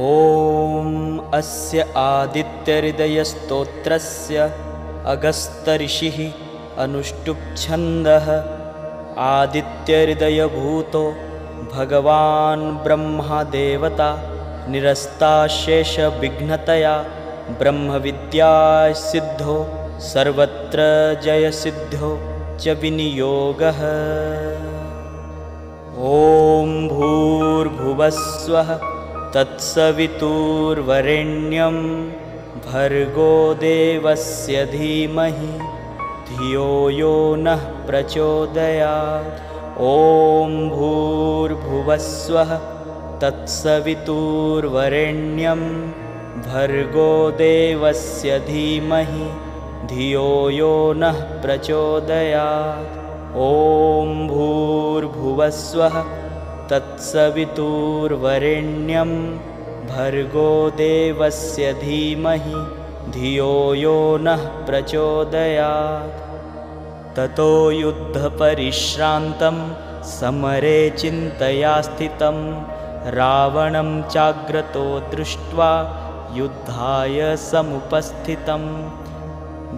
[0.00, 0.90] ॐ
[1.36, 4.44] अस्य आदित्यहृदयस्तोत्रस्य
[5.12, 6.18] अगस्तऋषिः
[6.82, 8.28] अनुष्टुप्छन्दः
[9.24, 11.02] आदित्यहृदयभूतो
[11.74, 14.08] भगवान् ब्रह्मदेवता
[14.72, 16.94] निरस्ताशेषविघ्नतया
[17.60, 19.58] ब्रह्मविद्यासिद्धो
[20.12, 20.78] सर्वत्र
[21.26, 22.12] जयसिद्धो
[22.62, 23.80] च विनियोगः।
[26.14, 28.70] ॐ भूर्भुवस्वः
[29.34, 30.26] तत्सवितुर्वरेण्यं
[32.66, 35.50] भर्गो देवस्य धीमहि
[36.30, 37.12] धियो यो
[37.44, 39.38] नः प्रचोदयात्।
[39.90, 42.50] ॐ भूर्भुवस्वः
[43.22, 44.02] तत्सवितुर्वरेण्यं
[46.48, 47.12] भर्गो
[47.42, 49.26] देवस्य धीमहि
[49.94, 52.96] धियो यो नः प्रचोदयात्।
[53.50, 55.96] ॐ भूर्भुवस्वः
[56.70, 59.38] तत्सवितुर्वरेण्यं
[59.86, 62.66] भर्गो देवस्य धीमहि
[63.10, 66.20] धियो यो नः प्रचोदयात्।
[67.16, 72.64] ततो युद्धपरिश्रान्तं समरे चिन्तया स्थितं
[73.10, 75.96] रावणं चाग्रतो दृष्ट्वा
[76.32, 78.62] युद्धाय समुपस्थितं।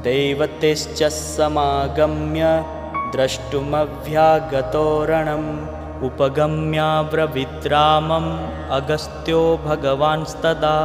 [0.00, 2.64] देवतेश्च समागम्य
[3.12, 10.78] द्रष्टुमभ्यागतोरणम् उपगम्याब्रविद्रामम् अगस्त्यो भगवांस्तदा।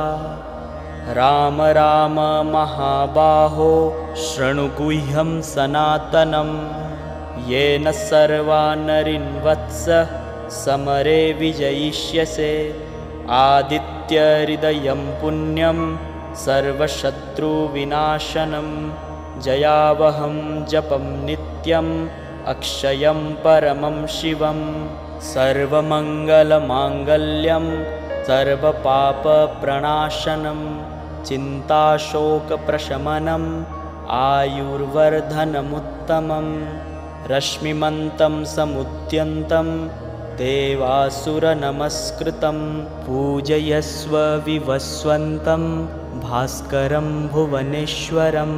[1.13, 2.19] राम राम
[2.53, 6.69] महाबाहो शृणुगुह्यं सनातनं
[7.49, 9.85] येन सर्वानरिन्वत्स
[10.65, 12.81] समरे विजयिष्यसे।
[13.29, 15.97] आदित्यहृदयं पुण्यं
[16.35, 18.91] सर्वशत्रुविनाशनं
[19.41, 22.07] जयावहं जपं नित्यम्
[22.47, 24.59] अक्षयं परमं शिवं
[25.25, 27.65] सर्वमङ्गलमाङ्गल्यं
[28.27, 30.59] सर्वपापप्रणाशनं
[31.27, 33.47] चिन्ताशोकप्रशमनम्
[34.23, 36.47] आयुर्वर्धनमुत्तमं
[37.31, 39.69] रश्मिमन्तं समुद्यन्तं
[40.41, 40.99] देवासुरनमस्कृतं
[43.05, 44.13] पूजयस्व
[44.47, 45.63] विवस्वन्तं
[46.27, 48.49] भास्करं भुवनेश्वरं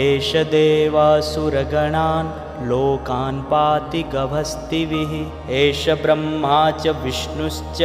[0.00, 2.30] एष देवासुरगणान्
[2.68, 5.12] लोकान् पाति गभस्तिभिः
[5.60, 7.80] एष ब्रह्मा च विष्णुश्च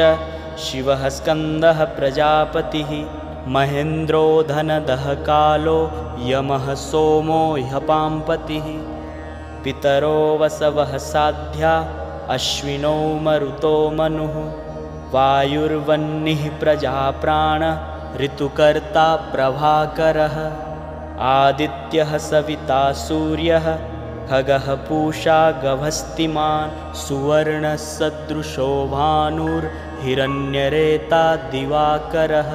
[0.65, 2.91] शिवः स्कन्दः प्रजापतिः।
[3.53, 5.79] महेन्द्रो धनदः कालो
[6.29, 8.67] यमः सोमो ह्यपाम्पतिः
[9.63, 11.73] पितरो वसवः साध्या
[12.35, 12.95] अश्विनो
[13.25, 14.33] मरुतो मनुः
[15.11, 17.63] वायुर्वह्निः प्रजाप्राण
[18.21, 20.35] ऋतुकर्ता प्रभाकरः
[21.27, 23.69] आदित्यः सविता सूर्यः
[24.31, 26.73] खगः पूषा गभस्तिमान्
[27.03, 29.71] सुवर्णसदृशो भानुर्हिरण्यरेता
[31.53, 32.51] दिवाकरः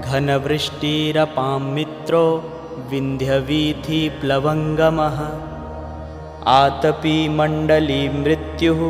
[0.00, 2.26] घनवृष्टिरपां मित्रो
[6.46, 8.80] विन्ध्यवीथिप्लवङ्गमः आतपीमण्डली मृत्युः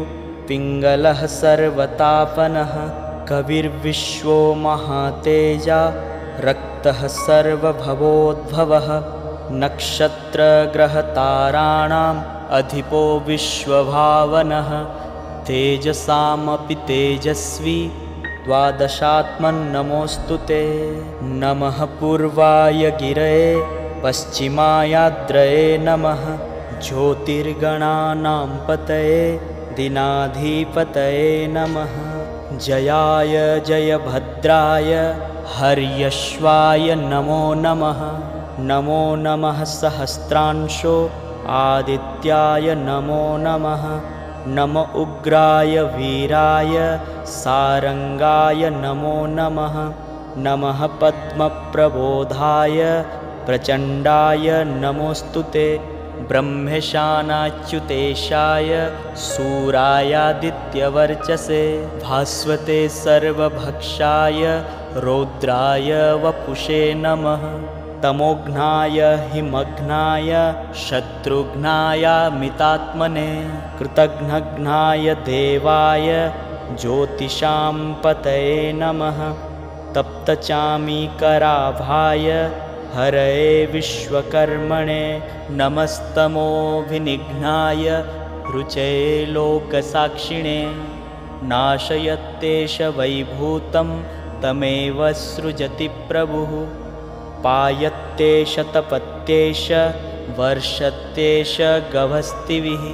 [0.48, 2.75] पिङ्गलः सर्वतापनः
[3.28, 5.81] कविर्विश्वो महातेजा
[6.44, 8.88] रक्तः सर्वभवोद्भवः
[9.62, 12.25] नक्षत्रग्रहताराणाम्
[12.59, 14.71] अधिपो विश्वभावनः
[15.47, 17.92] तेजसामपि तेजस्वी
[18.47, 20.65] द्वादशात्मन्नमोऽस्तु ते।
[21.42, 23.54] नमः पूर्वाय गिरये
[24.03, 26.53] पश्चिमायाद्रये नमः
[26.84, 29.41] ज्योतिर्गणानां पतये
[29.77, 31.95] दिनाधिपतये नमः।
[32.59, 33.34] जयाय
[33.66, 34.92] जयभद्राय
[35.54, 38.01] हर्यश्वाय नमो नमः।
[38.69, 40.97] नमो नमः सहस्रांशो
[41.60, 43.86] आदित्याय नमो नमः।
[44.57, 46.77] नम उग्राय वीराय
[47.27, 49.77] सारङ्गाय नमो नमः।
[50.45, 52.78] नमः पद्मप्रबोधाय
[53.47, 55.66] प्रचण्डाय नमोऽस्तु ते
[56.28, 58.71] ब्रह्मेशानाच्युतेशाय
[59.27, 61.65] सूरायादित्यवर्चसे
[62.05, 64.43] भास्वते सर्वभक्षाय
[65.05, 65.91] रौद्राय
[66.25, 67.43] वपुषे नमः।
[68.03, 68.99] तमोघ्नाय
[69.33, 70.31] हिमघ्नाय
[70.84, 72.05] शत्रुघ्नाय
[72.41, 73.31] मितात्मने
[73.78, 76.09] कृतघ्नघ्नाय देवाय
[76.81, 79.19] ज्योतिषां पतये नमः।
[79.95, 82.27] तप्तचामीकराभाय
[82.95, 85.05] हरये विश्वकर्मणे
[85.61, 86.45] नमस्तमोभिनिघ्नाय
[88.55, 90.61] रुचये लोकसाक्षिणे
[91.53, 93.89] नाशयत्येष वैभूतं
[94.43, 96.53] तमेव सृजति प्रभुः
[97.45, 99.65] पायत्येष तपत्येष
[100.39, 101.55] वर्षत्येष
[101.95, 102.85] गभस्तिभिः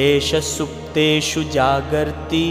[0.00, 2.44] एष सुप्तेषु जागर्ति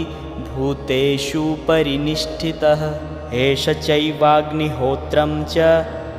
[0.48, 2.82] भूतेषु परिनिष्ठितः
[3.44, 5.56] एष चैवाग्निहोत्रं च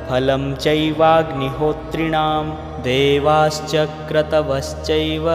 [0.08, 2.44] फलं चैवाग्निहोत्रिणां
[2.84, 3.72] देवाश्च
[4.08, 5.26] क्रतवश्चैव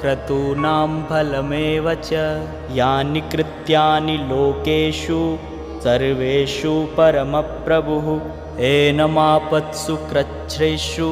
[0.00, 2.22] क्रतूनां फलमेव च।
[2.78, 5.20] यानि कृत्यानि लोकेषु
[5.84, 8.08] सर्वेषु परमप्रभुः
[8.72, 11.10] एनमापत्सु क्रच्छ्रेषु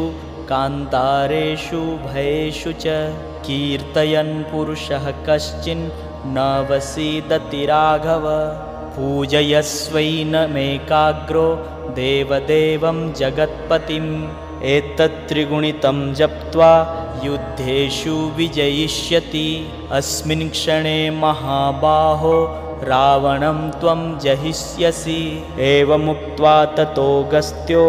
[0.50, 2.99] कान्तारेषु भयेषु च।
[3.47, 5.88] कीर्तयन् पुरुषः कश्चिन्
[6.35, 8.26] न वसीदति राघव
[8.97, 11.47] पूजयस्वैनमेकाग्रो
[11.99, 14.11] देवदेवं जगत्पतिम्।
[14.65, 16.73] एतत्त्रिगुणितं जप्त्वा
[17.25, 19.49] युद्धेषु विजयिष्यति।
[19.93, 22.35] अस्मिन् क्षणे महाबाहो
[22.91, 25.21] रावणं त्वं जहिष्यसि।
[25.71, 27.85] एवमुक्त्वा ततोऽगस्त्यो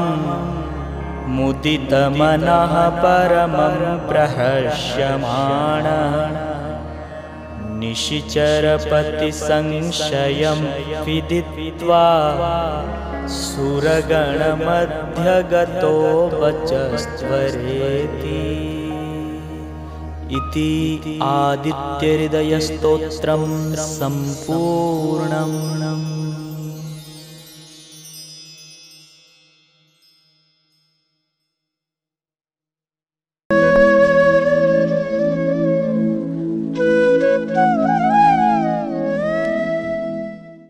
[1.36, 3.76] मुदितमनः परमं
[4.08, 6.14] प्रहर्ष्यमाणः।
[7.78, 10.60] निशिचरपतिसंशयं
[11.04, 12.06] विदित्वा
[13.28, 14.24] सुरगणमध्यगतो
[16.40, 18.42] वचस्त्वरेति
[20.36, 23.44] इति आदित्यहृदयस्तोत्रं
[23.84, 25.54] सम्पूर्णम्